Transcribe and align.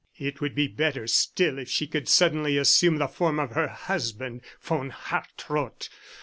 It 0.17 0.41
would 0.41 0.55
be 0.55 0.67
better 0.67 1.05
still 1.05 1.59
if 1.59 1.69
she 1.69 1.85
could 1.85 2.09
suddenly 2.09 2.57
assume 2.57 2.97
the 2.97 3.07
form 3.07 3.39
of 3.39 3.51
her 3.51 3.67
husband, 3.67 4.41
von 4.59 4.89
Hartrott. 4.89 5.89